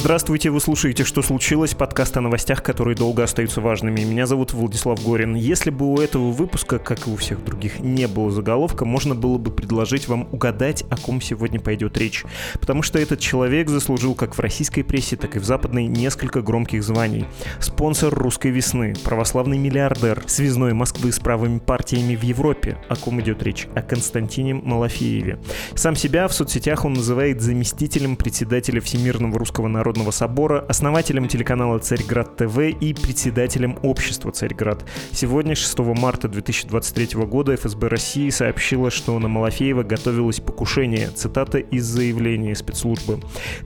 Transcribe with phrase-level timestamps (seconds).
[0.00, 4.02] Здравствуйте, вы слушаете «Что случилось?» Подкаст о новостях, которые долго остаются важными.
[4.02, 5.34] Меня зовут Владислав Горин.
[5.34, 9.38] Если бы у этого выпуска, как и у всех других, не было заголовка, можно было
[9.38, 12.24] бы предложить вам угадать, о ком сегодня пойдет речь.
[12.60, 16.84] Потому что этот человек заслужил как в российской прессе, так и в западной несколько громких
[16.84, 17.26] званий.
[17.58, 22.78] Спонсор «Русской весны», православный миллиардер, связной Москвы с правыми партиями в Европе.
[22.88, 23.66] О ком идет речь?
[23.74, 25.40] О Константине Малафееве.
[25.74, 32.36] Сам себя в соцсетях он называет заместителем председателя Всемирного русского Народного собора, основателем телеканала «Царьград
[32.36, 34.84] ТВ» и председателем общества «Царьград».
[35.12, 41.86] Сегодня, 6 марта 2023 года, ФСБ России сообщила, что на Малафеева готовилось покушение, цитата из
[41.86, 43.20] заявления спецслужбы.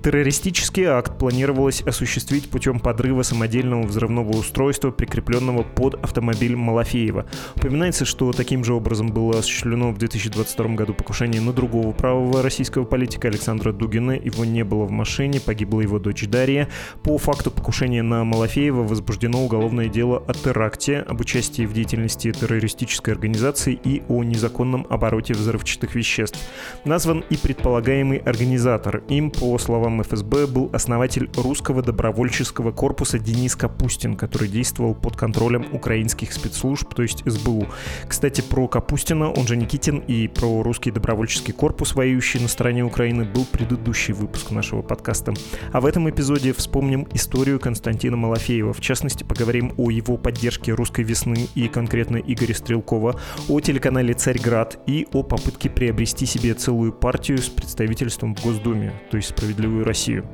[0.04, 7.26] Террористический акт планировалось осуществить путем подрыва самодельного взрывного устройства, прикрепленного под автомобиль Малафеева.
[7.56, 12.84] Упоминается, что таким же образом было осуществлено в 2022 году покушение на другого правого российского
[12.84, 14.12] политика Александра Дугина.
[14.12, 16.68] Его не было в машине, погибла его дочь Дарья.
[17.02, 23.14] По факту покушения на Малафеева возбуждено уголовное дело о теракте, об участии в деятельности террористической
[23.14, 26.38] организации и о незаконном обороте взрывчатых веществ.
[26.84, 29.02] Назван и предполагаемый организатор.
[29.08, 35.66] Им, по словам ФСБ, был основатель русского добровольческого корпуса Денис Капустин, который действовал под контролем
[35.72, 37.66] украинских спецслужб, то есть СБУ.
[38.06, 43.24] Кстати, про Капустина, он же Никитин, и про русский добровольческий корпус, воюющий на стороне Украины,
[43.24, 45.34] был предыдущий выпуск нашего подкаста.
[45.72, 48.72] А в этом эпизоде вспомним историю Константина Малафеева.
[48.72, 54.78] В частности, поговорим о его поддержке «Русской весны» и конкретно Игоря Стрелкова, о телеканале «Царьград»
[54.86, 60.26] и о попытке приобрести себе целую партию с представительством в Госдуме, то есть «Справедливую Россию».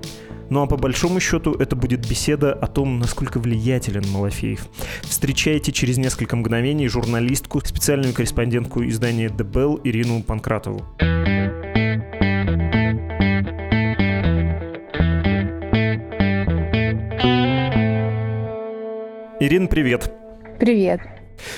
[0.51, 4.67] Ну а по большому счету это будет беседа о том, насколько влиятелен Малафеев.
[5.03, 10.85] Встречайте через несколько мгновений журналистку, специальную корреспондентку издания «The Bell» Ирину Панкратову.
[19.41, 20.11] Ирина, привет.
[20.59, 21.01] Привет.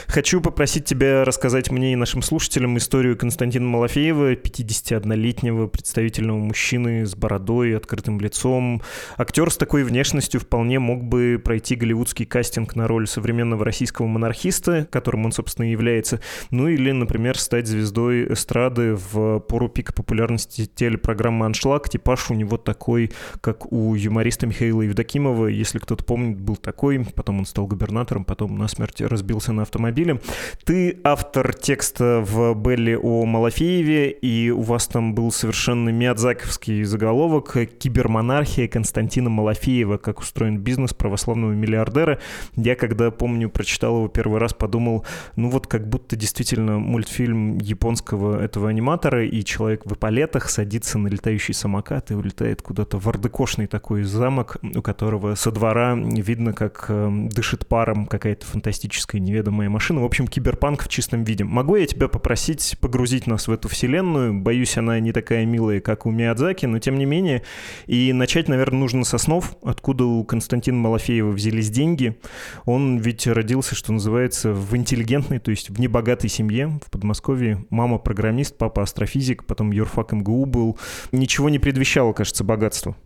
[0.07, 7.15] Хочу попросить тебя рассказать мне и нашим слушателям историю Константина Малафеева, 51-летнего представительного мужчины с
[7.15, 8.83] бородой, открытым лицом.
[9.17, 14.87] Актер с такой внешностью вполне мог бы пройти голливудский кастинг на роль современного российского монархиста,
[14.91, 16.21] которым он, собственно, и является.
[16.51, 21.89] Ну или, например, стать звездой эстрады в пору пика популярности телепрограммы «Аншлаг».
[21.89, 25.47] Типаж у него такой, как у юмориста Михаила Евдокимова.
[25.47, 27.05] Если кто-то помнит, был такой.
[27.15, 30.21] Потом он стал губернатором, потом насмерть разбился на автомобиле.
[30.65, 37.57] Ты автор текста в Белли о Малафееве, и у вас там был совершенно миядзаковский заголовок
[37.79, 39.99] «Кибермонархия Константина Малафеева.
[39.99, 42.19] Как устроен бизнес православного миллиардера».
[42.57, 48.43] Я, когда, помню, прочитал его первый раз, подумал, ну вот как будто действительно мультфильм японского
[48.43, 53.69] этого аниматора, и человек в эполетах садится на летающий самокат и улетает куда-то в ардекошный
[53.69, 59.69] такой замок, у которого со двора видно, как э, дышит паром какая-то фантастическая неведомая моя
[59.69, 60.00] машина.
[60.00, 61.44] В общем, киберпанк в чистом виде.
[61.44, 64.32] Могу я тебя попросить погрузить нас в эту вселенную?
[64.32, 67.43] Боюсь, она не такая милая, как у Миядзаки, но тем не менее.
[67.87, 72.19] И начать, наверное, нужно со снов, откуда у Константина Малафеева взялись деньги.
[72.65, 77.66] Он ведь родился, что называется, в интеллигентной, то есть в небогатой семье в Подмосковье.
[77.69, 80.78] Мама программист, папа астрофизик, потом юрфак МГУ был.
[81.12, 82.97] Ничего не предвещало, кажется, богатство.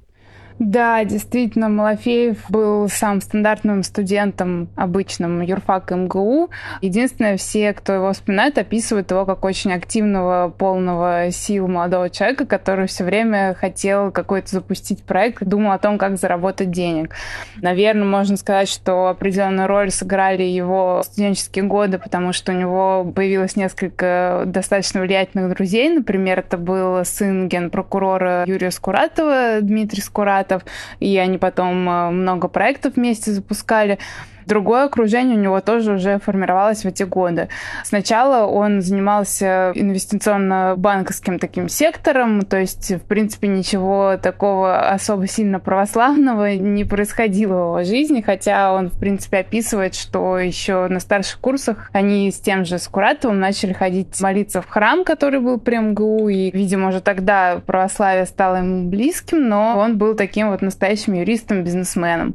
[0.60, 6.50] Да, действительно, Малафеев был сам стандартным студентом обычным юрфак МГУ.
[6.80, 12.86] Единственное, все, кто его вспоминает, описывают его как очень активного, полного сил молодого человека, который
[12.86, 17.14] все время хотел какой-то запустить проект, думал о том, как заработать денег.
[17.60, 23.56] Наверное, можно сказать, что определенную роль сыграли его студенческие годы, потому что у него появилось
[23.56, 25.88] несколько достаточно влиятельных друзей.
[25.88, 30.64] Например, это был сын генпрокурора Юрия Скуратова, Дмитрий Скурат, Штатов,
[31.00, 33.98] и они потом э, много проектов вместе запускали.
[34.46, 37.48] Другое окружение у него тоже уже формировалось в эти годы.
[37.84, 46.54] Сначала он занимался инвестиционно-банковским таким сектором, то есть, в принципе, ничего такого особо сильно православного
[46.54, 51.90] не происходило в его жизни, хотя он, в принципе, описывает, что еще на старших курсах
[51.92, 56.50] они с тем же Скуратовым начали ходить молиться в храм, который был при МГУ, и,
[56.50, 62.34] видимо, уже тогда православие стало ему близким, но он был таким вот настоящим юристом, бизнесменом.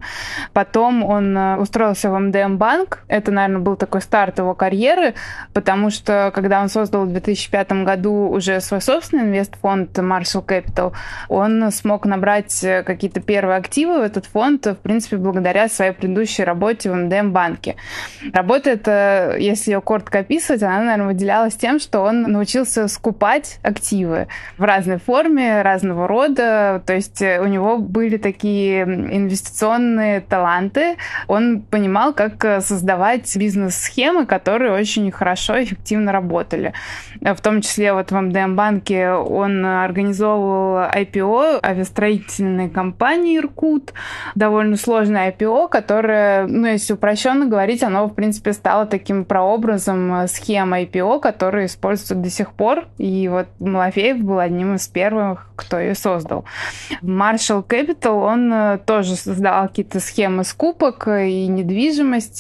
[0.54, 3.00] Потом он э, устроился устроился в МДМ банк.
[3.08, 5.14] Это, наверное, был такой старт его карьеры,
[5.54, 10.94] потому что когда он создал в 2005 году уже свой собственный инвестфонд Marshall Capital,
[11.28, 16.90] он смог набрать какие-то первые активы в этот фонд, в принципе, благодаря своей предыдущей работе
[16.90, 17.76] в МДМ банке.
[18.34, 24.28] Работа эта, если ее коротко описывать, она, наверное, выделялась тем, что он научился скупать активы
[24.58, 26.82] в разной форме, разного рода.
[26.86, 30.96] То есть у него были такие инвестиционные таланты.
[31.28, 36.74] Он понимал, как создавать бизнес-схемы, которые очень хорошо эффективно работали.
[37.22, 43.94] В том числе вот в МДМ-банке он организовывал IPO авиастроительной компании «Иркут».
[44.36, 50.74] Довольно сложное IPO, которое, ну, если упрощенно говорить, оно, в принципе, стало таким прообразом схем
[50.74, 52.88] IPO, которые используются до сих пор.
[52.98, 56.46] И вот Малафеев был одним из первых, кто ее создал.
[57.02, 61.79] Marshall Capital, он э, тоже создал какие-то схемы скупок и недвижимости,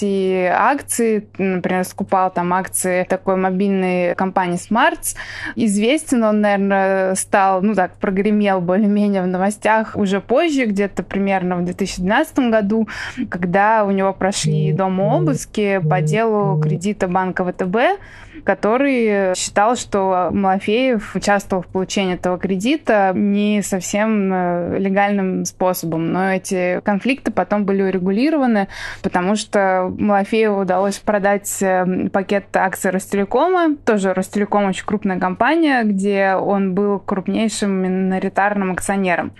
[0.01, 1.27] и акции.
[1.37, 5.15] Например, скупал там акции такой мобильной компании Smarts.
[5.55, 11.65] Известен он, наверное, стал, ну так, прогремел более-менее в новостях уже позже, где-то примерно в
[11.65, 12.87] 2012 году,
[13.29, 17.99] когда у него прошли дома обыски по делу кредита банка ВТБ,
[18.43, 26.11] который считал, что Малафеев участвовал в получении этого кредита не совсем э, легальным способом.
[26.11, 28.67] Но эти конфликты потом были урегулированы,
[29.01, 33.75] потому что Малафееву удалось продать э, пакет акций Ростелекома.
[33.85, 39.31] Тоже Ростелеком очень крупная компания, где он был крупнейшим миноритарным акционером.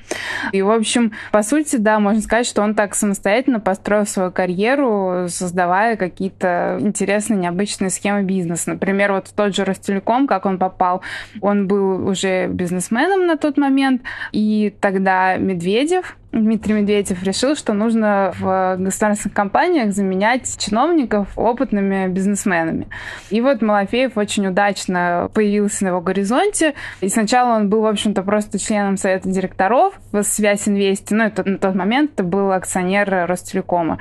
[0.52, 5.26] И, в общем, по сути, да, можно сказать, что он так самостоятельно построил свою карьеру,
[5.28, 8.72] создавая какие-то интересные, необычные схемы бизнеса.
[8.72, 11.02] Например, вот тот же Ростелеком, как он попал,
[11.42, 14.02] он был уже бизнесменом на тот момент,
[14.32, 22.88] и тогда Медведев, Дмитрий Медведев решил, что нужно в государственных компаниях заменять чиновников опытными бизнесменами.
[23.32, 26.76] И вот Малафеев очень удачно появился на его горизонте.
[27.02, 31.16] И сначала он был, в общем-то, просто членом совета директоров в Связь Инвесте.
[31.16, 33.98] Ну, это на тот момент это был акционер Ростелекома.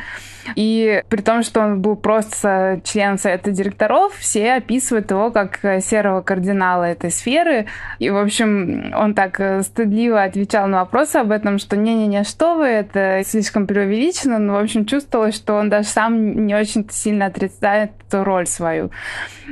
[0.55, 6.23] И при том, что он был просто членом совета директоров, все описывают его как серого
[6.23, 7.67] кардинала этой сферы.
[7.99, 12.55] И, в общем, он так стыдливо отвечал на вопросы об этом, что не-не-не, не, что
[12.57, 17.27] вы, это слишком преувеличено, но, в общем, чувствовалось, что он даже сам не очень сильно
[17.27, 18.91] отрицает эту роль свою.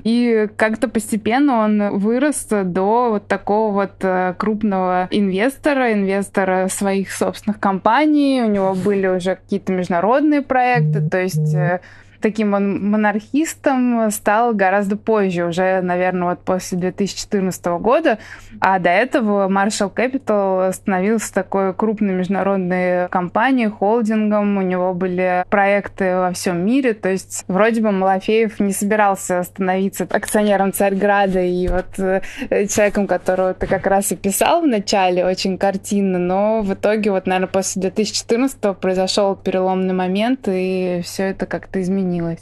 [0.03, 7.61] И как-то постепенно он вырос до вот такого вот э, крупного инвестора, инвестора своих собственных
[7.61, 11.81] компаний, у него были уже какие-то международные проекты, то есть э,
[12.21, 18.19] таким он монархистом стал гораздо позже, уже, наверное, вот после 2014 года.
[18.61, 24.57] А до этого Marshall Capital становился такой крупной международной компанией, холдингом.
[24.57, 26.95] У него были проекты во всем мире.
[26.95, 32.21] То есть вроде бы Малафеев не собирался становиться акционером Царьграда и вот э,
[32.67, 37.27] человеком, которого ты как раз и писал в начале очень картинно, но в итоге вот,
[37.27, 42.41] наверное, после 2014 произошел переломный момент, и все это как-то изменилось изменилось.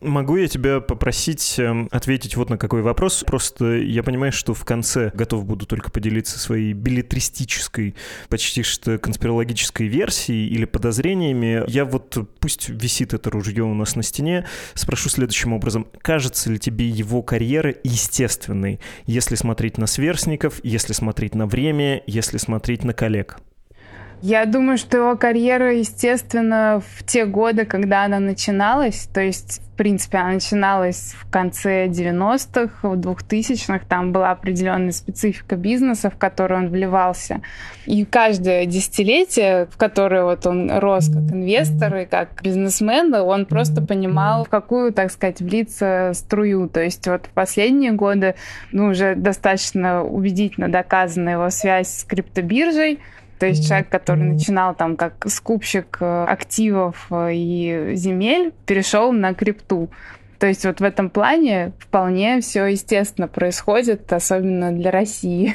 [0.00, 3.24] Могу я тебя попросить эм, ответить вот на какой вопрос?
[3.26, 7.94] Просто я понимаю, что в конце готов буду только поделиться своей билетристической,
[8.28, 11.62] почти что конспирологической версией или подозрениями.
[11.68, 15.86] Я вот, пусть висит это ружье у нас на стене, спрошу следующим образом.
[16.02, 22.36] Кажется ли тебе его карьера естественной, если смотреть на сверстников, если смотреть на время, если
[22.36, 23.38] смотреть на коллег?
[24.26, 29.76] Я думаю, что его карьера, естественно, в те годы, когда она начиналась, то есть, в
[29.76, 36.56] принципе, она начиналась в конце 90-х, в 2000-х, там была определенная специфика бизнеса, в который
[36.56, 37.42] он вливался.
[37.84, 43.82] И каждое десятилетие, в которое вот он рос как инвестор и как бизнесмен, он просто
[43.82, 46.70] понимал, в какую, так сказать, влиться струю.
[46.70, 48.36] То есть вот в последние годы,
[48.72, 53.00] ну, уже достаточно убедительно доказана его связь с криптобиржей,
[53.38, 59.34] то есть человек, который начинал там как скупщик э, активов э, и земель, перешел на
[59.34, 59.90] крипту.
[60.38, 65.54] То есть вот в этом плане вполне все естественно происходит, особенно для России.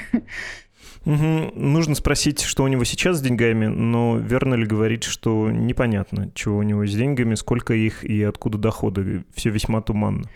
[1.06, 1.52] Угу.
[1.56, 6.58] Нужно спросить, что у него сейчас с деньгами, но верно ли говорить, что непонятно, чего
[6.58, 9.24] у него с деньгами, сколько их и откуда доходы.
[9.34, 10.30] Все весьма туманно.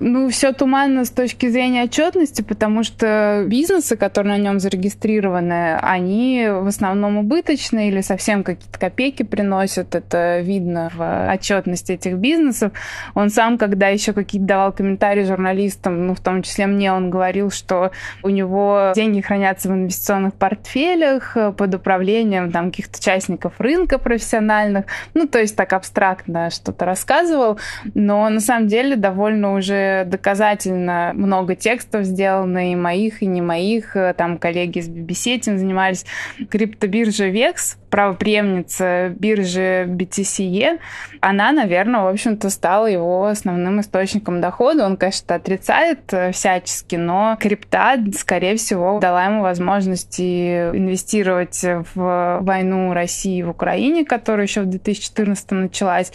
[0.00, 6.46] Ну, все туманно с точки зрения отчетности, потому что бизнесы, которые на нем зарегистрированы, они
[6.48, 9.96] в основном убыточные или совсем какие-то копейки приносят.
[9.96, 12.72] Это видно в отчетности этих бизнесов.
[13.14, 17.50] Он сам, когда еще какие-то давал комментарии журналистам, ну, в том числе мне, он говорил,
[17.50, 17.90] что
[18.22, 24.84] у него деньги хранятся в инвестиционных портфелях под управлением там каких-то участников рынка профессиональных.
[25.14, 27.58] Ну, то есть так абстрактно что-то рассказывал.
[27.94, 33.96] Но на самом деле довольно уже доказательно много текстов сделано и моих, и не моих.
[34.16, 36.04] Там коллеги из BBC этим занимались.
[36.50, 40.78] Криптобиржа VEX, правоприемница биржи BTCE,
[41.20, 44.86] она, наверное, в общем-то, стала его основным источником дохода.
[44.86, 51.64] Он, конечно, отрицает э, всячески, но крипта, скорее всего, дала ему возможности инвестировать
[51.94, 56.12] в войну России в Украине, которая еще в 2014 началась,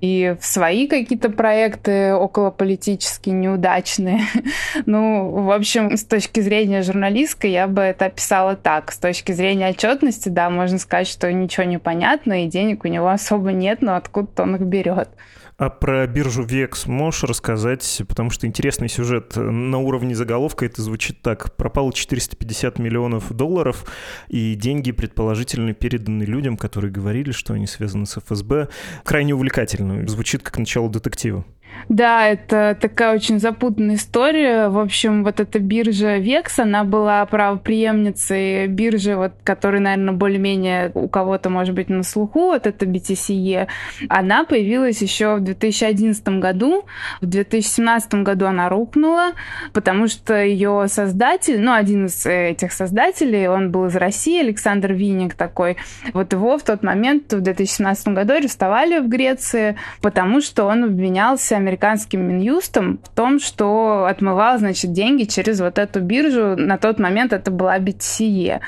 [0.00, 4.20] и в свои какие-то проекты околополитические, неудачные.
[4.86, 8.92] ну, в общем, с точки зрения журналистской я бы это описала так.
[8.92, 13.08] С точки зрения отчетности, да, можно сказать, что ничего не понятно, и денег у него
[13.08, 15.08] особо нет, но откуда-то он их берет.
[15.56, 18.02] А про биржу VEX можешь рассказать?
[18.08, 19.36] Потому что интересный сюжет.
[19.36, 21.54] На уровне заголовка это звучит так.
[21.54, 23.84] Пропало 450 миллионов долларов,
[24.26, 28.68] и деньги предположительно переданы людям, которые говорили, что они связаны с ФСБ.
[29.04, 30.06] Крайне увлекательно.
[30.08, 31.44] Звучит как начало детектива.
[31.88, 34.68] Да, это такая очень запутанная история.
[34.68, 41.08] В общем, вот эта биржа Векс, она была правоприемницей биржи, вот, которая, наверное, более-менее у
[41.08, 43.66] кого-то, может быть, на слуху, вот это BTCE.
[44.08, 46.84] Она появилась еще в 2011 году.
[47.20, 49.32] В 2017 году она рухнула,
[49.72, 55.34] потому что ее создатель, ну, один из этих создателей, он был из России, Александр Винник
[55.34, 55.76] такой.
[56.12, 61.58] Вот его в тот момент, в 2017 году, арестовали в Греции, потому что он обвинялся
[61.64, 66.56] американским Минюстом в том, что отмывал, значит, деньги через вот эту биржу.
[66.56, 68.60] На тот момент это была BTCE.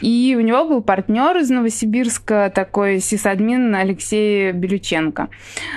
[0.00, 5.28] И у него был партнер из Новосибирска, такой сисадмин Алексей Белюченко.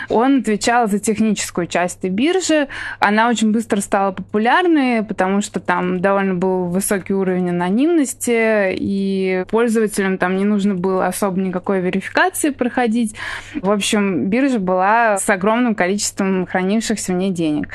[0.10, 2.68] Он отвечал за техническую часть этой биржи.
[3.00, 10.18] Она очень быстро стала популярной, потому что там довольно был высокий уровень анонимности, и пользователям
[10.18, 13.16] там не нужно было особо никакой верификации проходить.
[13.56, 16.67] В общем, биржа была с огромным количеством хранившихся
[17.14, 17.70] в ней денег.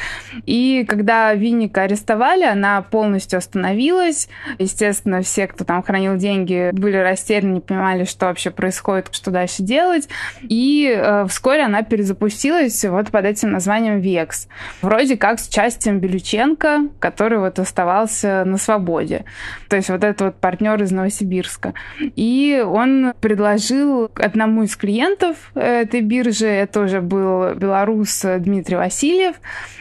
[0.46, 4.28] И когда Винника арестовали, она полностью остановилась.
[4.58, 9.62] Естественно, все, кто там хранил деньги, были растеряны, не понимали, что вообще происходит, что дальше
[9.62, 10.08] делать.
[10.42, 14.48] И э, вскоре она перезапустилась вот под этим названием Векс.
[14.80, 19.24] Вроде как с участием Белюченко, который вот оставался на свободе.
[19.68, 21.74] То есть вот этот вот партнер из Новосибирска.
[22.00, 29.36] И он предложил одному из клиентов этой биржи, это уже был белорус Дмитрий Дмитрий Васильев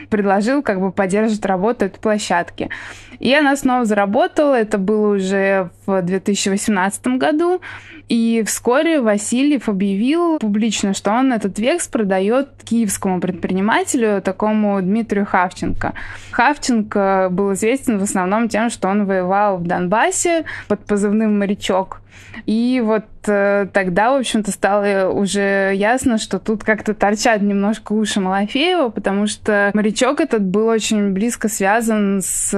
[0.10, 2.70] предложил как бы поддерживать работу этой площадки.
[3.22, 7.62] И она снова заработала, это было уже в 2018 году.
[8.10, 15.94] И вскоре Васильев объявил публично, что он этот векс продает киевскому предпринимателю, такому Дмитрию Хавченко.
[16.32, 22.02] Хавченко был известен в основном тем, что он воевал в Донбассе под позывным «Морячок».
[22.46, 28.20] И вот э, тогда, в общем-то, стало уже ясно, что тут как-то торчат немножко уши
[28.20, 32.54] Малафеева, потому что морячок этот был очень близко связан с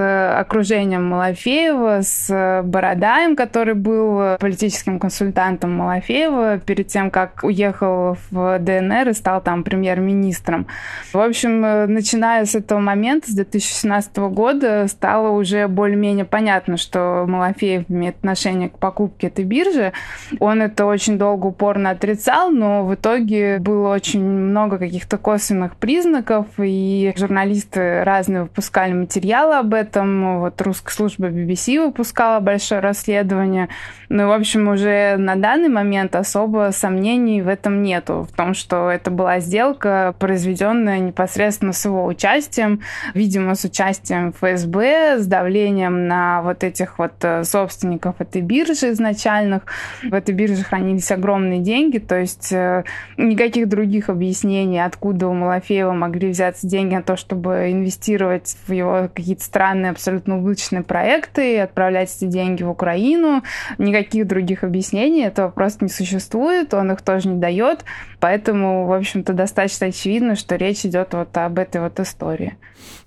[0.54, 9.10] окружением Малафеева, с Бородаем, который был политическим консультантом Малафеева перед тем, как уехал в ДНР
[9.10, 10.68] и стал там премьер-министром.
[11.12, 17.26] В общем, э, начиная с этого момента, с 2017 года, стало уже более-менее понятно, что
[17.28, 19.92] Малафеев имеет отношение к покупке этой биржи.
[20.40, 26.46] Он это очень долго упорно отрицал, но в итоге было очень много каких-то косвенных признаков,
[26.60, 30.43] и журналисты разные выпускали материалы об этом.
[30.44, 33.70] Вот русская служба BBC выпускала большое расследование.
[34.16, 38.92] Ну, в общем, уже на данный момент особо сомнений в этом нету, в том, что
[38.92, 42.82] это была сделка, произведенная непосредственно с его участием,
[43.16, 49.64] видимо, с участием ФСБ, с давлением на вот этих вот э, собственников этой биржи изначальных.
[50.04, 52.84] В этой бирже хранились огромные деньги, то есть э,
[53.18, 59.10] никаких других объяснений, откуда у Малафеева могли взяться деньги на то, чтобы инвестировать в его
[59.12, 63.42] какие-то странные, абсолютно убыточные проекты и отправлять эти деньги в Украину.
[63.80, 67.86] Никаких других объяснений этого просто не существует, он их тоже не дает,
[68.20, 72.56] поэтому, в общем-то, достаточно очевидно, что речь идет вот об этой вот истории.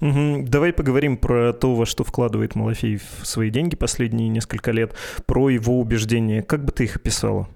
[0.00, 0.46] Угу.
[0.48, 4.94] Давай поговорим про то, во что вкладывает Малафеев свои деньги последние несколько лет,
[5.26, 6.42] про его убеждения.
[6.42, 7.48] Как бы ты их описала?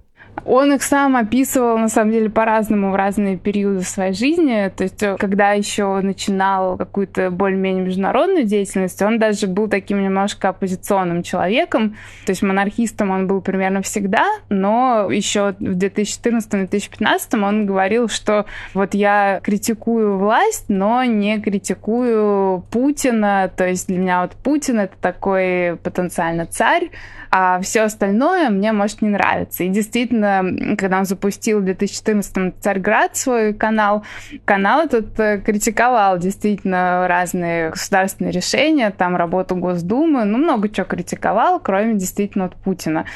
[0.45, 4.71] Он их сам описывал, на самом деле, по-разному в разные периоды своей жизни.
[4.77, 11.23] То есть, когда еще начинал какую-то более-менее международную деятельность, он даже был таким немножко оппозиционным
[11.23, 11.97] человеком.
[12.27, 18.95] То есть, монархистом он был примерно всегда, но еще в 2014-2015 он говорил, что вот
[18.95, 23.51] я критикую власть, но не критикую Путина.
[23.55, 26.91] То есть, для меня вот Путин— это такой потенциально царь,
[27.31, 29.65] а все остальное мне может не нравиться.
[29.65, 30.30] И действительно,
[30.79, 34.05] когда он запустил в 2014-м Царьград свой канал,
[34.45, 41.61] канал этот э, критиковал действительно разные государственные решения, там работу Госдумы, ну, много чего критиковал,
[41.61, 43.07] кроме действительно от Путина.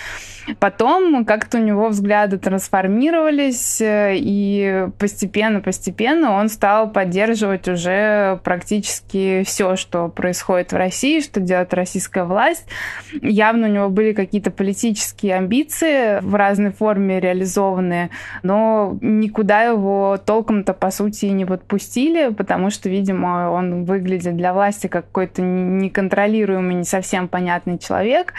[0.58, 9.76] Потом как-то у него взгляды трансформировались, э, и постепенно-постепенно он стал поддерживать уже практически все,
[9.76, 12.66] что происходит в России, что делает российская власть.
[13.22, 18.10] Явно у него были какие-то политические амбиции в разной форме реализованные,
[18.42, 24.86] но никуда его толком-то, по сути, не подпустили, потому что, видимо, он выглядит для власти
[24.86, 28.34] как какой-то неконтролируемый, не совсем понятный человек.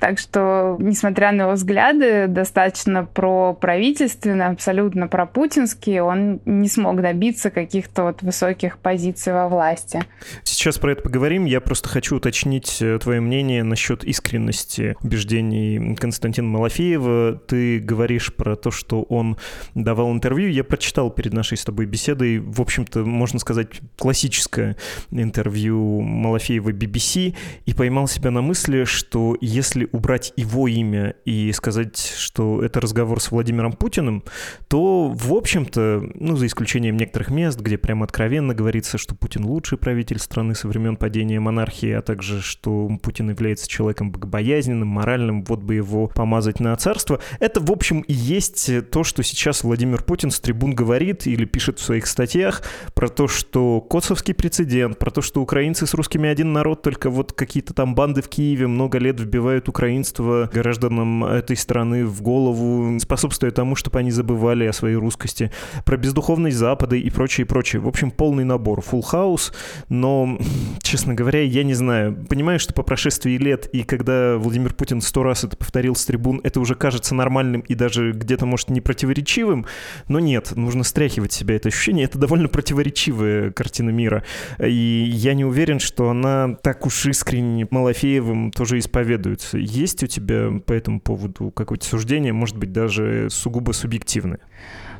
[0.00, 7.02] Так что, несмотря на его взгляды, достаточно про правительственные, абсолютно про путинские, он не смог
[7.02, 10.02] добиться каких-то вот высоких позиций во власти.
[10.42, 11.44] Сейчас про это поговорим.
[11.44, 17.38] Я просто хочу уточнить э, твое мнение насчет искренности убеждений Константина Малафеева.
[17.46, 19.36] Ты говоришь про то, что он
[19.74, 20.48] давал интервью.
[20.48, 24.76] Я прочитал перед нашей с тобой беседой, в общем-то, можно сказать, классическое
[25.10, 27.34] интервью Малафеева BBC,
[27.66, 33.20] и поймал себя на мысли, что если убрать его имя и сказать, что это разговор
[33.20, 34.24] с Владимиром Путиным,
[34.68, 39.78] то, в общем-то, ну, за исключением некоторых мест, где прямо откровенно говорится, что Путин лучший
[39.78, 45.60] правитель страны со времен падения монархии, а также, что Путин является человеком богобоязненным, моральным, вот
[45.60, 50.30] бы его помазать на царство, это, в общем, и есть то, что сейчас Владимир Путин
[50.30, 52.62] с трибун говорит или пишет в своих статьях
[52.94, 57.32] про то, что Косовский прецедент, про то, что украинцы с русскими один народ, только вот
[57.32, 63.00] какие-то там банды в Киеве много лет вбивают Украину украинство гражданам этой страны в голову,
[63.00, 65.50] способствуя тому, чтобы они забывали о своей русскости,
[65.86, 67.80] про бездуховность Запада и прочее, прочее.
[67.80, 69.54] В общем, полный набор, full house,
[69.88, 70.38] но,
[70.82, 72.14] честно говоря, я не знаю.
[72.28, 76.42] Понимаю, что по прошествии лет, и когда Владимир Путин сто раз это повторил с трибун,
[76.44, 79.64] это уже кажется нормальным и даже где-то, может, не противоречивым,
[80.08, 82.04] но нет, нужно стряхивать себя это ощущение.
[82.04, 84.24] Это довольно противоречивая картина мира.
[84.62, 89.56] И я не уверен, что она так уж искренне Малафеевым тоже исповедуется.
[89.70, 94.40] Есть у тебя по этому поводу какое-то суждение, может быть, даже сугубо субъективное?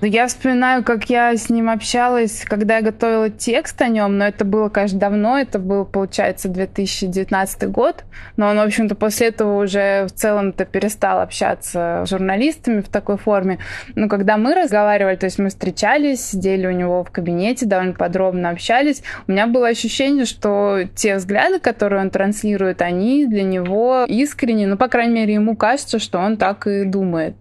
[0.02, 4.28] Ну, я вспоминаю, как я с ним общалась, когда я готовила текст о нем, но
[4.28, 8.04] это было, конечно, давно, это был, получается, 2019 год,
[8.39, 13.19] но он, в общем-то, после этого уже в целом-то перестал общаться с журналистами в такой
[13.19, 13.58] форме.
[13.95, 18.49] Но когда мы разговаривали, то есть мы встречались, сидели у него в кабинете, довольно подробно
[18.49, 24.67] общались, у меня было ощущение, что те взгляды, которые он транслирует, они для него искренне,
[24.67, 27.34] ну, по крайней мере, ему кажется, что он так и думает.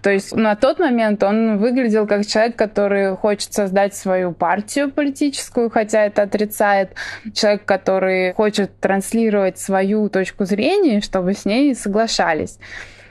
[0.00, 5.70] То есть на тот момент он выглядел как человек, который хочет создать свою партию политическую,
[5.70, 6.94] хотя это отрицает.
[7.34, 12.58] Человек, который хочет транслировать свою точку зрения, чтобы с ней соглашались.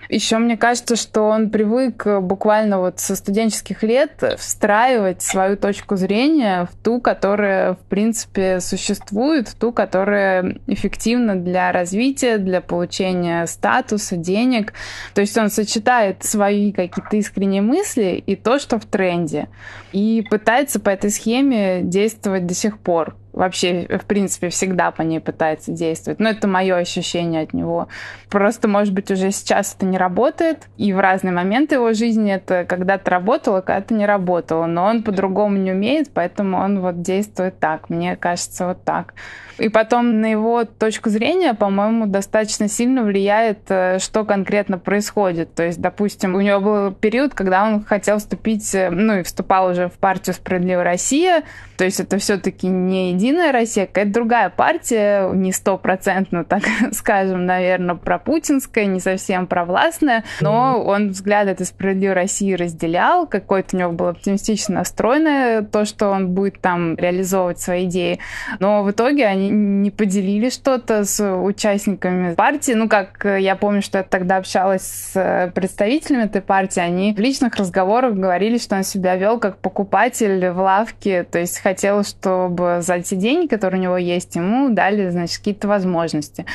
[0.09, 6.67] Еще мне кажется, что он привык буквально вот со студенческих лет встраивать свою точку зрения
[6.71, 14.15] в ту, которая, в принципе, существует, в ту, которая эффективна для развития, для получения статуса,
[14.15, 14.73] денег.
[15.13, 19.47] То есть он сочетает свои какие-то искренние мысли и то, что в тренде.
[19.91, 25.19] И пытается по этой схеме действовать до сих пор вообще, в принципе, всегда по ней
[25.19, 26.19] пытается действовать.
[26.19, 27.87] Но это мое ощущение от него.
[28.29, 32.65] Просто, может быть, уже сейчас это не работает, и в разные моменты его жизни это
[32.65, 34.65] когда-то работало, когда-то не работало.
[34.65, 37.89] Но он по-другому не умеет, поэтому он вот действует так.
[37.89, 39.13] Мне кажется, вот так.
[39.57, 45.53] И потом на его точку зрения, по-моему, достаточно сильно влияет, э, что конкретно происходит.
[45.55, 49.69] То есть, допустим, у него был период, когда он хотел вступить, э, ну и вступал
[49.69, 51.43] уже в партию «Справедливая Россия»,
[51.77, 57.95] то есть это все-таки не «Единая Россия», какая-то другая партия, не стопроцентно, так скажем, наверное,
[57.95, 64.07] пропутинская, не совсем провластная, но он взгляд этой «Справедливой России» разделял, какой-то у него был
[64.07, 68.19] оптимистично настроенное то, что он будет там реализовывать свои идеи.
[68.59, 72.73] Но в итоге они не поделили что-то с участниками партии.
[72.73, 77.55] Ну, как я помню, что я тогда общалась с представителями этой партии, они в личных
[77.55, 82.99] разговорах говорили, что он себя вел как покупатель в лавке, то есть хотел, чтобы за
[82.99, 86.45] те деньги, которые у него есть, ему дали, значит, какие-то возможности.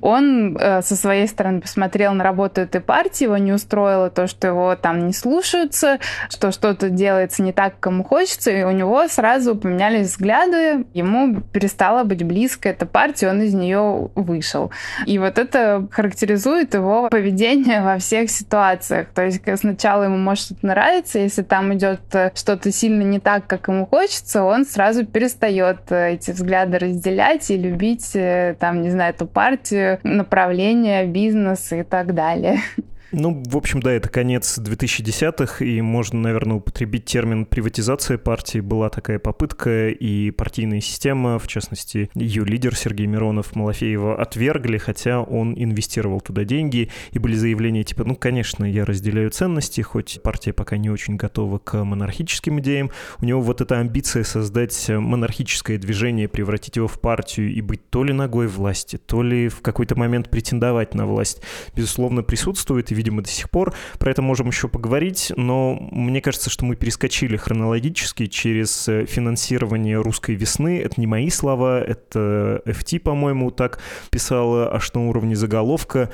[0.00, 4.46] Он э, со своей стороны посмотрел на работу этой партии, его не устроило то, что
[4.46, 5.98] его там не слушаются,
[6.28, 11.40] что что-то делается не так, как ему хочется, и у него сразу поменялись взгляды, ему
[11.40, 14.70] перестала быть близко эта партия, он из нее вышел.
[15.04, 19.08] И вот это характеризует его поведение во всех ситуациях.
[19.12, 23.48] То есть сначала ему может что-то нравиться, если там идет э, что-то сильно не так,
[23.48, 28.90] как ему хочется, он сразу перестает э, эти взгляды разделять и любить, э, там, не
[28.90, 32.60] знаю, эту партию, направление, бизнес и так далее.
[33.12, 38.60] Ну, в общем, да, это конец 2010-х, и можно, наверное, употребить термин «приватизация партии».
[38.60, 45.22] Была такая попытка, и партийная система, в частности, ее лидер Сергей Миронов Малафеева отвергли, хотя
[45.22, 50.52] он инвестировал туда деньги, и были заявления типа, ну, конечно, я разделяю ценности, хоть партия
[50.52, 52.92] пока не очень готова к монархическим идеям.
[53.18, 58.04] У него вот эта амбиция создать монархическое движение, превратить его в партию и быть то
[58.04, 61.42] ли ногой власти, то ли в какой-то момент претендовать на власть,
[61.74, 63.72] безусловно, присутствует, и видимо, до сих пор.
[63.98, 69.98] Про это можем еще поговорить, но мне кажется, что мы перескочили хронологически через э, финансирование
[69.98, 70.80] русской весны.
[70.80, 76.10] Это не мои слова, это FT, по-моему, так писала аж на уровне заголовка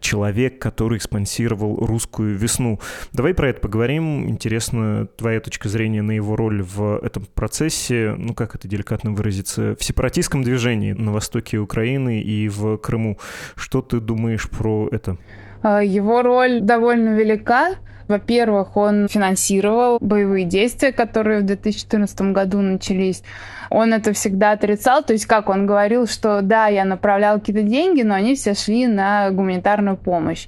[0.00, 2.80] «Человек, который спонсировал русскую весну».
[3.12, 4.28] Давай про это поговорим.
[4.28, 9.74] Интересно твоя точка зрения на его роль в этом процессе, ну, как это деликатно выразиться,
[9.78, 13.18] в сепаратистском движении на востоке Украины и в Крыму.
[13.54, 15.16] Что ты думаешь про это?
[15.66, 17.70] А, его роль довольно велика.
[18.06, 23.24] Во-первых, он финансировал боевые действия, которые в 2014 году начались.
[23.68, 28.02] Он это всегда отрицал, то есть как он говорил, что да, я направлял какие-то деньги,
[28.02, 30.46] но они все шли на гуманитарную помощь.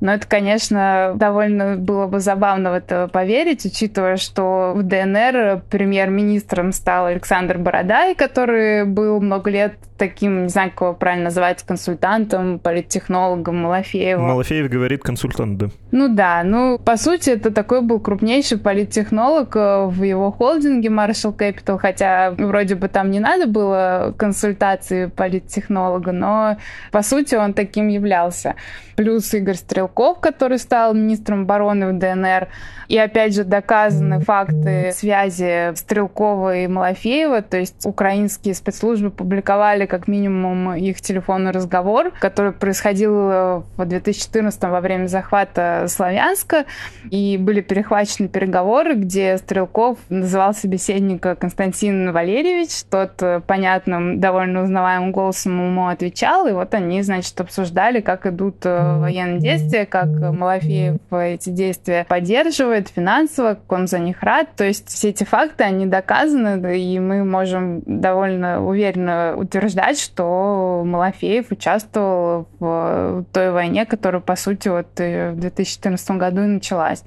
[0.00, 6.72] Но это, конечно, довольно было бы забавно в это поверить, учитывая, что в ДНР премьер-министром
[6.72, 12.58] стал Александр Бородай, который был много лет таким, не знаю, как его правильно называть, консультантом,
[12.58, 14.20] политтехнологом Малафеева.
[14.20, 15.68] Малафеев говорит консультант, да.
[15.90, 21.36] Ну да, ну, по сути, это такой был крупнейший политтехнолог э, в его холдинге Marshall
[21.36, 26.58] Capital, хотя вроде бы там не надо было консультации политтехнолога, но
[26.92, 28.54] по сути он таким являлся.
[28.96, 32.48] Плюс Игорь Стрелков, который стал министром обороны в ДНР.
[32.88, 40.06] И опять же доказаны факты связи Стрелкова и Малафеева, то есть украинские спецслужбы публиковали как
[40.06, 46.64] минимум их телефонный разговор, который происходил в 2014 во время захвата Славянска,
[47.10, 55.58] и были перехвачены переговоры, где Стрелков называл собеседника Константин Валерьевич, тот понятным, довольно узнаваемым голосом
[55.64, 61.50] ему отвечал, и вот они, значит, обсуждали, как идут э, военные действия, как Малафеев эти
[61.50, 66.78] действия поддерживает финансово, как он за них рад, то есть все эти факты, они доказаны,
[66.78, 74.36] и мы можем довольно уверенно утверждать, утверждать, что Малафеев участвовал в той войне, которая, по
[74.36, 77.04] сути, вот в 2014 году и началась.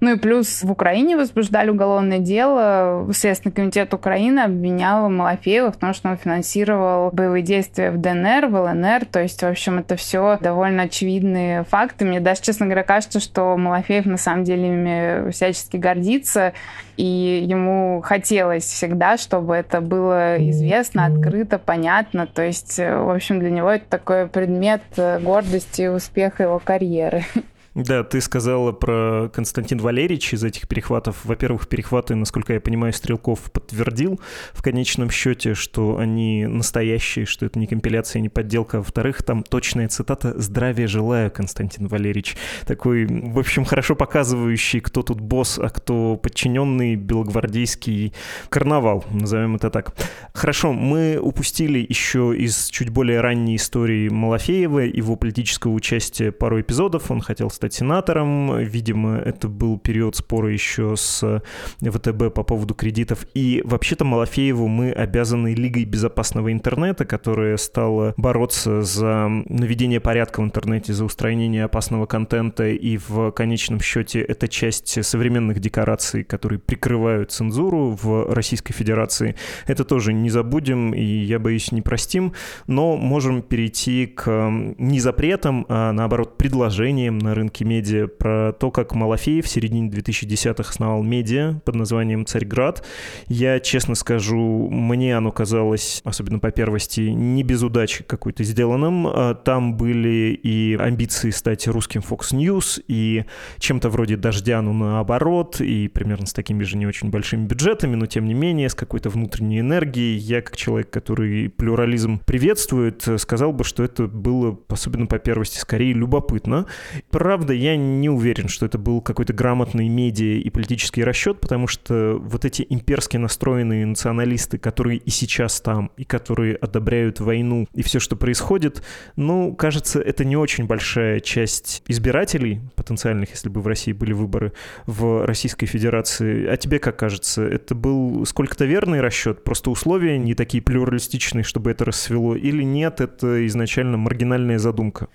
[0.00, 3.06] Ну и плюс в Украине возбуждали уголовное дело.
[3.12, 8.56] Следственный комитет Украины обвинял Малафеева в том, что он финансировал боевые действия в ДНР, в
[8.56, 9.04] ЛНР.
[9.06, 12.04] То есть, в общем, это все довольно очевидные факты.
[12.10, 16.52] Мне даже, честно говоря, кажется, что Малафеев на самом деле ими всячески гордится.
[16.96, 22.26] И ему хотелось всегда, чтобы это было известно, открыто, понятно.
[22.26, 27.24] То есть, в общем, для него это такой предмет гордости и успеха его карьеры.
[27.74, 31.24] Да, ты сказала про Константин Валерьевич из этих перехватов.
[31.24, 34.20] Во-первых, перехваты, насколько я понимаю, Стрелков подтвердил
[34.52, 38.78] в конечном счете, что они настоящие, что это не компиляция, не подделка.
[38.78, 42.36] Во-вторых, там точная цитата «Здравия желаю, Константин Валерьевич».
[42.66, 48.12] Такой, в общем, хорошо показывающий, кто тут босс, а кто подчиненный белогвардейский
[48.48, 49.94] карнавал, назовем это так.
[50.32, 57.12] Хорошо, мы упустили еще из чуть более ранней истории Малафеева, его политического участия пару эпизодов.
[57.12, 58.56] Он хотел стать сенатором.
[58.56, 61.42] Видимо, это был период спора еще с
[61.82, 63.26] ВТБ по поводу кредитов.
[63.34, 70.44] И вообще-то Малафееву мы обязаны Лигой безопасного интернета, которая стала бороться за наведение порядка в
[70.44, 72.66] интернете, за устранение опасного контента.
[72.66, 79.36] И в конечном счете это часть современных декораций, которые прикрывают цензуру в Российской Федерации.
[79.66, 82.32] Это тоже не забудем и, я боюсь, не простим.
[82.66, 88.70] Но можем перейти к не запретам, а наоборот предложениям на рынке рынке медиа про то,
[88.70, 92.86] как Малафеев в середине 2010-х основал медиа под названием «Царьград».
[93.26, 99.06] Я, честно скажу, мне оно казалось, особенно по первости, не без удачи какой-то сделанным.
[99.06, 103.24] А там были и амбиции стать русским Fox News, и
[103.58, 108.06] чем-то вроде «Дождя», ну наоборот, и примерно с такими же не очень большими бюджетами, но
[108.06, 110.16] тем не менее с какой-то внутренней энергией.
[110.16, 115.92] Я, как человек, который плюрализм приветствует, сказал бы, что это было, особенно по первости, скорее
[115.92, 116.66] любопытно.
[117.10, 122.18] Правда, я не уверен, что это был какой-то грамотный медиа и политический расчет, потому что
[122.20, 128.00] вот эти имперски настроенные националисты, которые и сейчас там, и которые одобряют войну и все,
[128.00, 128.82] что происходит,
[129.16, 134.52] ну, кажется, это не очень большая часть избирателей потенциальных, если бы в России были выборы
[134.86, 136.46] в Российской Федерации.
[136.46, 139.44] А тебе как кажется, это был сколько-то верный расчет?
[139.44, 142.34] Просто условия не такие плюралистичные, чтобы это расцвело?
[142.34, 145.08] Или нет, это изначально маргинальная задумка?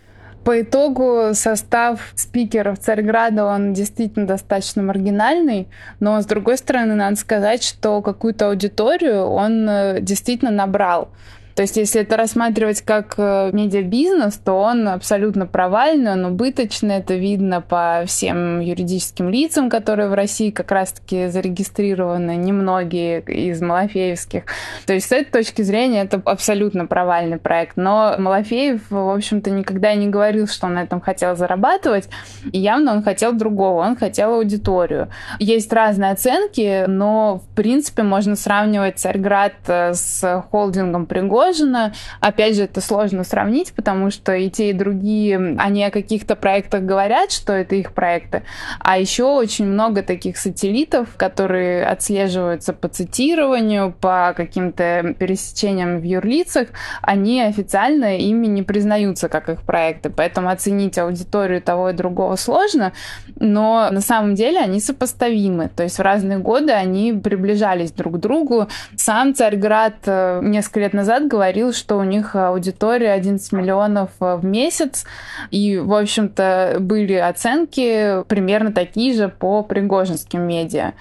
[0.45, 5.67] По итогу состав спикеров Царьграда, он действительно достаточно маргинальный,
[5.99, 11.09] но с другой стороны, надо сказать, что какую-то аудиторию он э, действительно набрал.
[11.55, 16.95] То есть, если это рассматривать как э, медиабизнес, то он абсолютно провальный, он убыточный.
[16.95, 24.43] Это видно по всем юридическим лицам, которые в России как раз-таки зарегистрированы, немногие из малафеевских.
[24.85, 27.77] То есть, с этой точки зрения, это абсолютно провальный проект.
[27.77, 32.09] Но Малафеев, в общем-то, никогда не говорил, что он на этом хотел зарабатывать.
[32.51, 35.07] И явно он хотел другого, он хотел аудиторию.
[35.39, 41.93] Есть разные оценки, но, в принципе, можно сравнивать Царьград э, с холдингом Пригожина, предложено.
[42.19, 46.83] Опять же, это сложно сравнить, потому что и те, и другие, они о каких-то проектах
[46.83, 48.43] говорят, что это их проекты,
[48.79, 56.69] а еще очень много таких сателлитов, которые отслеживаются по цитированию, по каким-то пересечениям в юрлицах,
[57.01, 62.93] они официально ими не признаются как их проекты, поэтому оценить аудиторию того и другого сложно,
[63.39, 68.17] но на самом деле они сопоставимы, то есть в разные годы они приближались друг к
[68.17, 68.67] другу.
[68.95, 74.45] Сам Царьград э, несколько лет назад говорил, что у них аудитория 11 миллионов э, в
[74.45, 75.05] месяц,
[75.51, 80.93] и, в общем-то, были оценки примерно такие же по пригожинским медиа.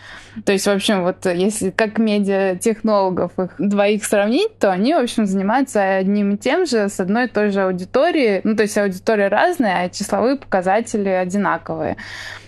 [0.45, 5.27] То есть, в общем, вот если как медиа-технологов их двоих сравнить, то они, в общем,
[5.27, 8.41] занимаются одним и тем же с одной и той же аудиторией.
[8.43, 11.97] Ну, то есть аудитория разная, а числовые показатели одинаковые.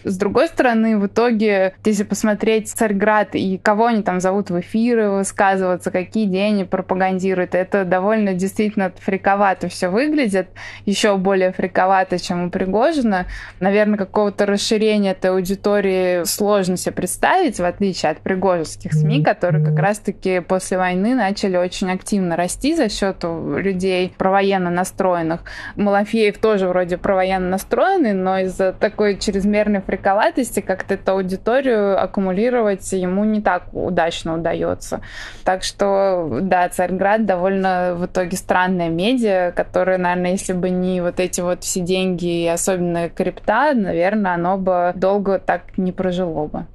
[0.07, 5.11] С другой стороны, в итоге, если посмотреть Царьград и кого они там зовут в эфиры
[5.11, 10.49] высказываться, какие они пропагандируют, это довольно действительно фриковато все выглядит,
[10.85, 13.27] еще более фриковато, чем у Пригожина.
[13.59, 19.79] Наверное, какого-то расширения этой аудитории сложно себе представить, в отличие от пригожинских СМИ, которые как
[19.79, 25.41] раз-таки после войны начали очень активно расти за счет людей провоенно настроенных.
[25.75, 32.93] Малафеев тоже вроде провоенно настроенный, но из-за такой чрезмерной фриковатости фриковатости как-то эту аудиторию аккумулировать
[32.93, 35.01] ему не так удачно удается.
[35.45, 41.21] Так что, да, Царьград довольно в итоге странная медиа, которая, наверное, если бы не вот
[41.21, 46.67] эти вот все деньги и особенно крипта, наверное, оно бы долго так не прожило бы.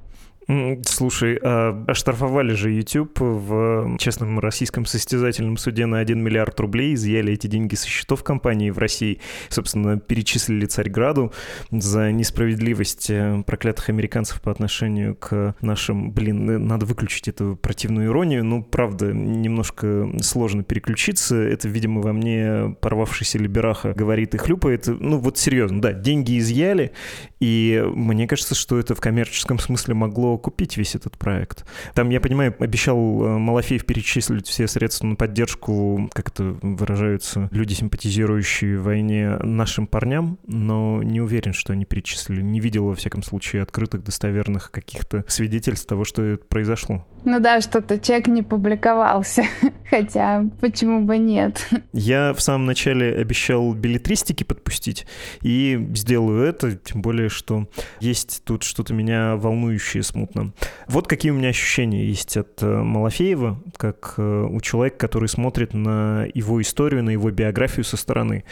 [0.48, 7.32] Слушай, а оштрафовали же YouTube в честном российском состязательном суде на 1 миллиард рублей, изъяли
[7.32, 11.32] эти деньги со счетов компании в России, собственно, перечислили Царьграду
[11.70, 16.10] за несправедливость э, проклятых американцев по отношению к нашим...
[16.10, 22.12] Блин, э, надо выключить эту противную иронию, ну, правда, немножко сложно переключиться, это, видимо, во
[22.12, 26.92] мне порвавшийся либераха говорит и хлюпает, ну, вот серьезно, да, деньги изъяли,
[27.38, 31.64] и мне кажется, что это в коммерческом смысле могло купить весь этот проект.
[31.94, 37.74] Там, я понимаю, обещал э, Малафеев перечислить все средства на поддержку, как это выражаются люди,
[37.74, 42.42] симпатизирующие войне, нашим парням, но не уверен, что они перечислили.
[42.42, 47.06] Не видел, во всяком случае, открытых, достоверных каких-то свидетельств того, что это произошло.
[47.24, 49.44] Ну да, что-то чек не публиковался,
[49.90, 51.68] хотя почему бы нет.
[51.92, 55.06] Я в самом начале обещал билетристики подпустить,
[55.40, 57.68] и сделаю это, тем более, что
[58.00, 60.52] есть тут что-то меня волнующее смутно.
[60.88, 65.74] Вот какие у меня ощущения есть от э, Малафеева, как э, у человека, который смотрит
[65.74, 68.44] на его историю, на его биографию со стороны.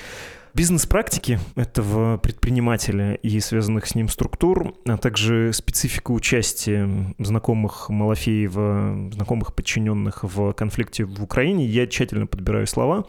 [0.52, 9.54] Бизнес-практики этого предпринимателя и связанных с ним структур, а также специфика участия знакомых Малафеева, знакомых
[9.54, 13.04] подчиненных в конфликте в Украине, я тщательно подбираю слова.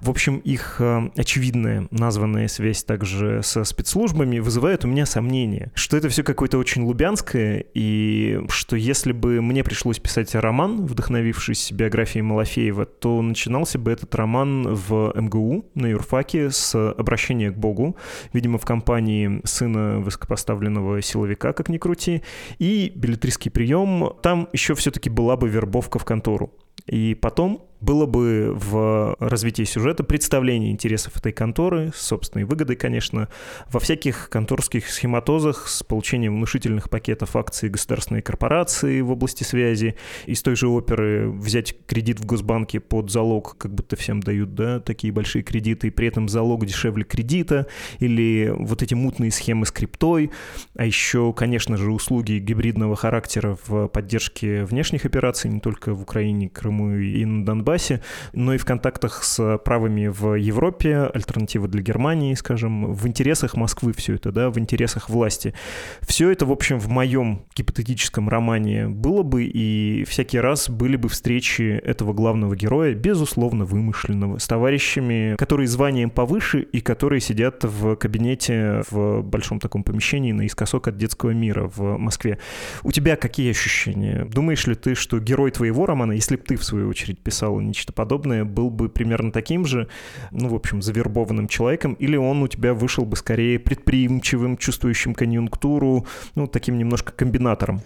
[0.00, 5.96] В общем, их э, очевидная названная связь также со спецслужбами вызывает у меня сомнения, что
[5.96, 12.22] это все какое-то очень лубянское, и что если бы мне пришлось писать роман, вдохновившись биографией
[12.22, 17.96] Малафеева, то начинался бы этот роман в МГУ на юрфаке с обращение к Богу,
[18.32, 22.22] видимо, в компании сына высокопоставленного силовика, как ни крути,
[22.58, 24.12] и билетристский прием.
[24.22, 26.52] Там еще все-таки была бы вербовка в контору.
[26.86, 33.28] И потом было бы в развитии сюжета представление интересов этой конторы, собственной выгодой, конечно,
[33.70, 39.94] во всяких конторских схематозах с получением внушительных пакетов акций государственной корпорации в области связи,
[40.26, 44.80] из той же оперы взять кредит в Госбанке под залог, как будто всем дают, да,
[44.80, 47.68] такие большие кредиты, и при этом залог дешевле кредита,
[48.00, 50.32] или вот эти мутные схемы с криптой,
[50.74, 56.48] а еще, конечно же, услуги гибридного характера в поддержке внешних операций, не только в Украине,
[56.48, 58.00] Крыму и на Донбассе, Донбассе,
[58.32, 63.92] но и в контактах с правыми в Европе, альтернатива для Германии, скажем, в интересах Москвы
[63.92, 65.54] все это, да, в интересах власти.
[66.00, 71.08] Все это, в общем, в моем гипотетическом романе было бы, и всякий раз были бы
[71.08, 77.96] встречи этого главного героя, безусловно, вымышленного, с товарищами, которые званием повыше и которые сидят в
[77.96, 82.38] кабинете в большом таком помещении наискосок от детского мира в Москве.
[82.82, 84.24] У тебя какие ощущения?
[84.24, 87.60] Думаешь ли ты, что герой твоего романа, если бы ты, в свою очередь, писал делал
[87.60, 89.88] нечто подобное, был бы примерно таким же,
[90.30, 96.06] ну, в общем, завербованным человеком, или он у тебя вышел бы скорее предприимчивым, чувствующим конъюнктуру,
[96.34, 97.80] ну, таким немножко комбинатором?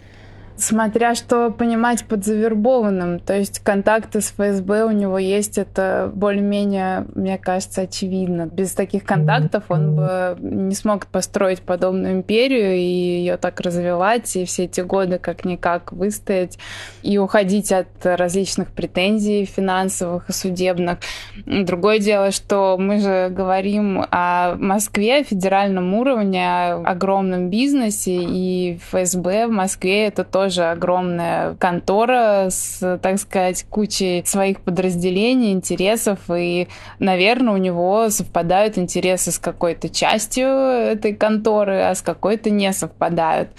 [0.60, 3.18] Смотря что понимать под завербованным.
[3.18, 8.46] То есть контакты с ФСБ у него есть, это более-менее, мне кажется, очевидно.
[8.46, 14.44] Без таких контактов он бы не смог построить подобную империю и ее так развивать, и
[14.44, 16.58] все эти годы как-никак выстоять,
[17.02, 20.98] и уходить от различных претензий финансовых и судебных.
[21.46, 29.46] Другое дело, что мы же говорим о Москве, федеральном уровне, о огромном бизнесе, и ФСБ
[29.46, 36.66] в Москве это тоже тоже огромная контора с, так сказать, кучей своих подразделений, интересов, и,
[36.98, 43.50] наверное, у него совпадают интересы с какой-то частью этой конторы, а с какой-то не совпадают.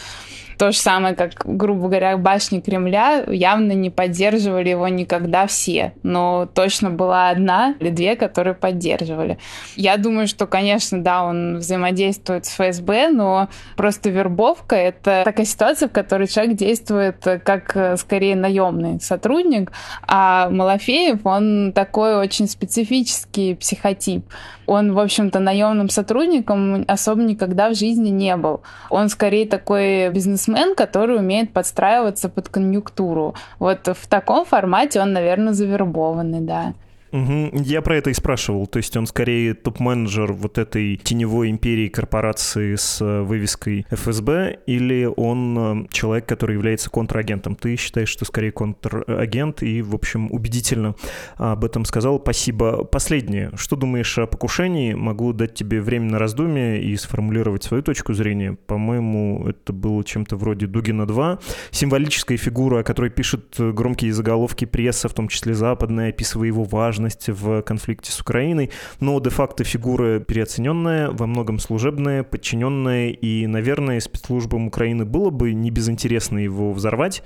[0.61, 6.47] То же самое, как, грубо говоря, башни Кремля явно не поддерживали его никогда все, но
[6.53, 9.39] точно была одна или две, которые поддерживали.
[9.75, 15.89] Я думаю, что, конечно, да, он взаимодействует с ФСБ, но просто вербовка— это такая ситуация,
[15.89, 19.71] в которой человек действует как э, скорее наемный сотрудник,
[20.07, 24.25] а Малафеев, он такой очень специфический психотип
[24.71, 28.61] он, в общем-то, наемным сотрудником особо никогда в жизни не был.
[28.89, 33.35] Он скорее такой бизнесмен, который умеет подстраиваться под конъюнктуру.
[33.59, 36.73] Вот в таком формате он, наверное, завербованный, да.
[37.11, 37.61] Угу.
[37.63, 38.67] Я про это и спрашивал.
[38.67, 45.09] То есть он скорее топ-менеджер вот этой теневой империи корпорации с э, вывеской ФСБ, или
[45.17, 47.55] он э, человек, который является контрагентом?
[47.55, 50.95] Ты считаешь, что скорее контрагент, и, в общем, убедительно
[51.35, 52.19] об этом сказал.
[52.19, 52.83] Спасибо.
[52.85, 53.51] Последнее.
[53.55, 54.93] Что думаешь о покушении?
[54.93, 58.57] Могу дать тебе время на раздумие и сформулировать свою точку зрения.
[58.67, 61.39] По-моему, это было чем-то вроде Дугина 2.
[61.71, 67.00] Символическая фигура, о которой пишет громкие заголовки пресса, в том числе западная, описывая его важность
[67.01, 73.99] важность в конфликте с Украиной, но де-факто фигура переоцененная, во многом служебная, подчиненная, и, наверное,
[73.99, 77.23] спецслужбам Украины было бы не безинтересно его взорвать,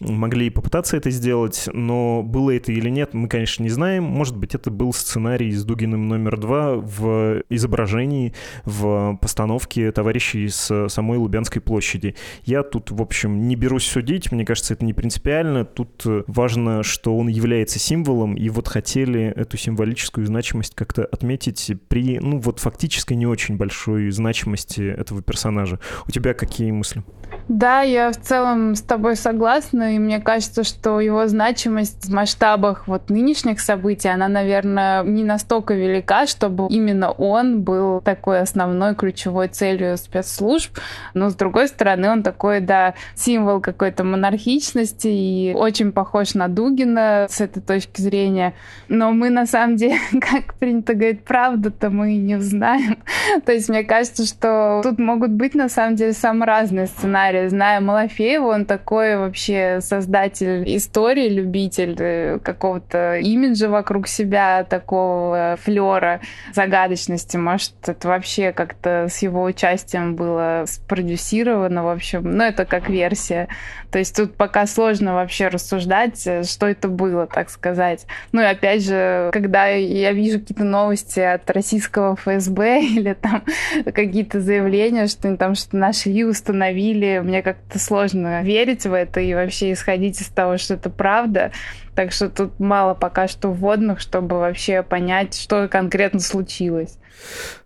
[0.00, 4.04] могли и попытаться это сделать, но было это или нет, мы, конечно, не знаем.
[4.04, 8.32] Может быть, это был сценарий с Дугиным номер два в изображении,
[8.64, 12.14] в постановке товарищей с самой Лубянской площади.
[12.44, 15.64] Я тут, в общем, не берусь судить, мне кажется, это не принципиально.
[15.64, 21.72] Тут важно, что он является символом, и вот хотели хотели эту символическую значимость как-то отметить
[21.88, 25.78] при, ну, вот фактически не очень большой значимости этого персонажа.
[26.06, 27.02] У тебя какие мысли?
[27.48, 32.88] Да, я в целом с тобой согласна, и мне кажется, что его значимость в масштабах
[32.88, 39.48] вот нынешних событий, она, наверное, не настолько велика, чтобы именно он был такой основной ключевой
[39.48, 40.76] целью спецслужб,
[41.14, 47.26] но с другой стороны, он такой, да, символ какой-то монархичности и очень похож на Дугина
[47.30, 48.54] с этой точки зрения.
[48.88, 52.98] Но мы на самом деле, как принято говорить, правду-то мы не знаем.
[53.44, 57.48] То есть мне кажется, что тут могут быть на самом деле самые разные сценарии.
[57.48, 66.20] Зная Малафеева, он такой вообще создатель истории, любитель э, какого-то имиджа вокруг себя, такого флера
[66.52, 67.36] загадочности.
[67.36, 72.36] Может, это вообще как-то с его участием было спродюсировано, в общем.
[72.36, 73.48] Ну, это как версия.
[73.90, 78.06] То есть тут пока сложно вообще рассуждать, э, что это было, так сказать.
[78.32, 78.95] Ну и опять же,
[79.32, 83.44] когда я вижу какие-то новости от российского ФСБ или там
[83.84, 89.72] какие-то заявления, что там что нашли, установили, мне как-то сложно верить в это и вообще
[89.72, 91.52] исходить из того, что это правда.
[91.94, 96.98] Так что тут мало пока что вводных, чтобы вообще понять, что конкретно случилось.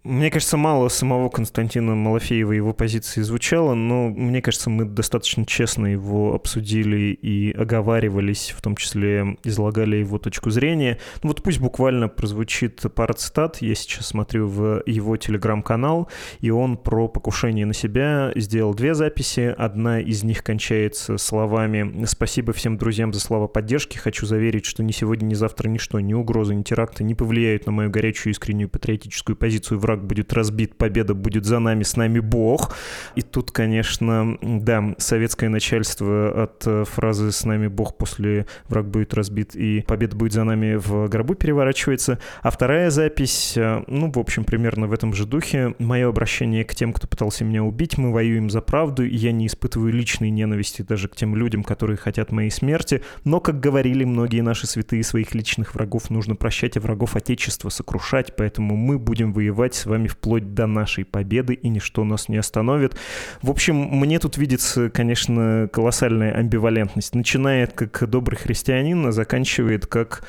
[0.03, 5.89] Мне кажется, мало самого Константина Малафеева его позиции звучало, но мне кажется, мы достаточно честно
[5.89, 10.99] его обсудили и оговаривались, в том числе излагали его точку зрения.
[11.23, 13.59] Ну вот пусть буквально прозвучит пара цитат.
[13.61, 16.09] Я сейчас смотрю в его телеграм-канал,
[16.41, 19.55] и он про покушение на себя сделал две записи.
[19.59, 23.99] Одна из них кончается словами «Спасибо всем друзьям за слова поддержки.
[23.99, 27.73] Хочу заверить, что ни сегодня, ни завтра ничто, ни угрозы, ни теракты не повлияют на
[27.73, 32.77] мою горячую искреннюю патриотическую позицию враг будет разбит, победа будет за нами, с нами Бог.
[33.17, 39.15] И тут, конечно, да, советское начальство от э, фразы «с нами Бог» после «враг будет
[39.15, 42.19] разбит» и «победа будет за нами» в гробу переворачивается.
[42.43, 45.75] А вторая запись, э, ну, в общем, примерно в этом же духе.
[45.79, 47.97] Мое обращение к тем, кто пытался меня убить.
[47.97, 51.97] Мы воюем за правду, и я не испытываю личной ненависти даже к тем людям, которые
[51.97, 53.03] хотят моей смерти.
[53.25, 58.37] Но, как говорили многие наши святые, своих личных врагов нужно прощать, а врагов Отечества сокрушать.
[58.37, 62.97] Поэтому мы будем воевать с вами вплоть до нашей победы, и ничто нас не остановит.
[63.43, 67.15] В общем, мне тут видится, конечно, колоссальная амбивалентность.
[67.15, 70.25] Начинает как добрый христианин, а заканчивает как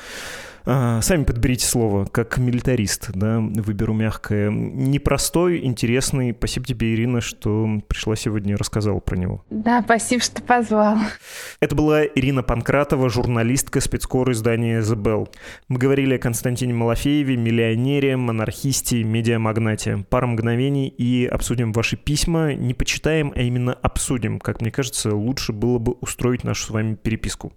[0.66, 4.50] сами подберите слово, как милитарист, да, выберу мягкое.
[4.50, 6.36] Непростой, интересный.
[6.38, 9.44] Спасибо тебе, Ирина, что пришла сегодня и рассказала про него.
[9.50, 10.98] Да, спасибо, что позвал.
[11.60, 15.30] Это была Ирина Панкратова, журналистка спецкор издания The Bell.
[15.68, 20.06] Мы говорили о Константине Малафееве, миллионере, монархисте, медиамагнате.
[20.10, 22.54] Пара мгновений и обсудим ваши письма.
[22.54, 24.40] Не почитаем, а именно обсудим.
[24.40, 27.54] Как мне кажется, лучше было бы устроить нашу с вами переписку.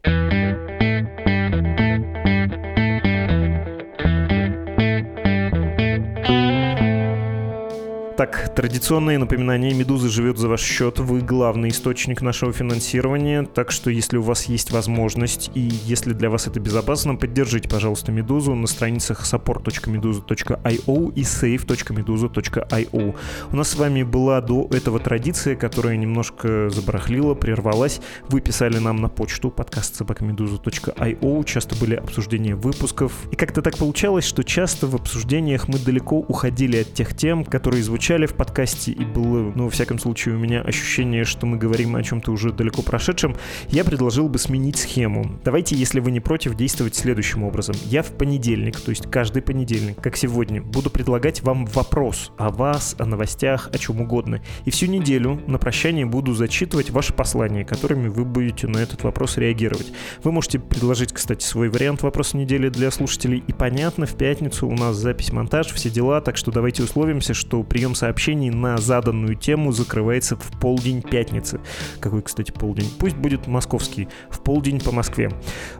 [8.16, 13.90] Так, традиционное напоминание, «Медуза» живет за ваш счет, вы главный источник нашего финансирования, так что
[13.90, 18.68] если у вас есть возможность и если для вас это безопасно, поддержите, пожалуйста, «Медузу» на
[18.68, 23.16] страницах support.meduza.io и save.meduza.io.
[23.50, 28.00] У нас с вами была до этого традиция, которая немножко забарахлила, прервалась.
[28.28, 33.12] Вы писали нам на почту подкаст собакамедуза.io, часто были обсуждения выпусков.
[33.32, 37.82] И как-то так получалось, что часто в обсуждениях мы далеко уходили от тех тем, которые
[37.82, 41.56] звучат звучали в подкасте, и было, ну, во всяком случае, у меня ощущение, что мы
[41.56, 43.34] говорим о чем-то уже далеко прошедшем,
[43.70, 45.40] я предложил бы сменить схему.
[45.42, 47.74] Давайте, если вы не против, действовать следующим образом.
[47.86, 52.94] Я в понедельник, то есть каждый понедельник, как сегодня, буду предлагать вам вопрос о вас,
[52.98, 54.42] о новостях, о чем угодно.
[54.66, 59.38] И всю неделю на прощание буду зачитывать ваши послания, которыми вы будете на этот вопрос
[59.38, 59.94] реагировать.
[60.22, 63.42] Вы можете предложить, кстати, свой вариант вопроса недели для слушателей.
[63.46, 67.93] И понятно, в пятницу у нас запись-монтаж, все дела, так что давайте условимся, что прием
[67.94, 71.60] сообщений на заданную тему закрывается в полдень пятницы.
[72.00, 72.90] Какой, кстати, полдень?
[72.98, 74.08] Пусть будет московский.
[74.30, 75.30] В полдень по Москве.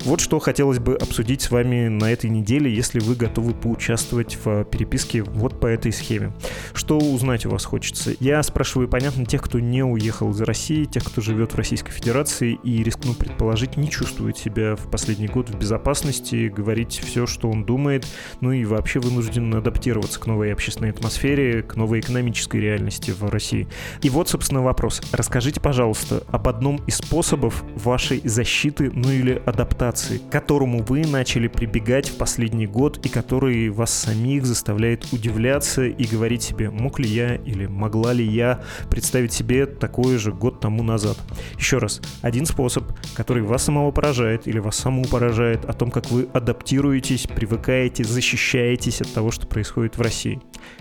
[0.04, 4.64] Вот что хотелось бы обсудить с вами на этой неделе, если вы готовы поучаствовать в
[4.64, 6.32] переписке вот по этой схеме.
[6.72, 8.12] Что узнать у вас хочется?
[8.20, 12.58] Я спрашиваю, понятно, тех, кто не уехал из России, тех, кто живет в Российской Федерации
[12.62, 17.64] и, рискну предположить, не чувствует себя в последний год в безопасности, говорить все, что он
[17.64, 18.06] думает,
[18.40, 23.66] ну и вообще вынужден адаптироваться к новой общественной атмосфере, к новой экономической реальности в России.
[24.02, 25.02] И вот, собственно, вопрос.
[25.12, 31.48] Расскажите, пожалуйста, об одном из способов вашей защиты, ну или адаптации, к которому вы начали
[31.48, 37.08] прибегать в последний год и который вас самих заставляет удивляться и говорить себе, мог ли
[37.08, 41.16] я или могла ли я представить себе такое же год тому назад.
[41.58, 42.84] Еще раз, один способ,
[43.14, 49.00] который вас самого поражает или вас саму поражает, о том, как вы адаптируетесь, привыкаете, защищаетесь
[49.00, 50.40] от того, что происходит в России.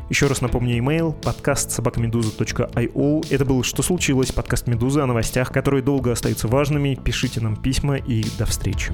[0.09, 0.77] Еще раз напомню
[1.13, 3.25] email подкаст собакамедуза.io.
[3.29, 6.95] Это был «Что случилось?» подкаст «Медузы» о новостях, которые долго остаются важными.
[6.95, 8.91] Пишите нам письма и до встречи.